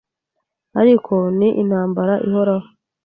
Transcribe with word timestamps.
ariko 0.81 1.13
ni 1.37 1.49
intambara 1.61 2.13
ihoraho 2.27 2.67